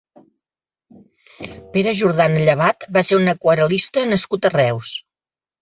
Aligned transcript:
Pere 1.75 1.93
Jordana 2.01 2.41
Llevat 2.47 2.89
va 2.97 3.05
ser 3.11 3.21
un 3.21 3.33
aquarel·lista 3.35 4.07
nascut 4.15 4.49
a 4.51 4.57
Reus. 4.59 4.99